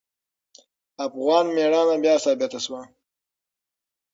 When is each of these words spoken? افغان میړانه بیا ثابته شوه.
افغان 1.05 1.45
میړانه 1.55 1.95
بیا 2.03 2.15
ثابته 2.23 2.59
شوه. 2.65 2.81